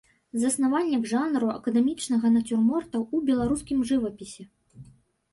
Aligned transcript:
Заснавальнік 0.43 1.03
жанру 1.09 1.49
акадэмічнага 1.57 2.31
нацюрморта 2.37 2.95
ў 3.01 3.17
беларускім 3.27 3.83
жывапісе. 3.91 4.43